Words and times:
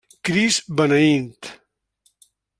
Crist 0.23 0.63
beneint. 0.67 1.61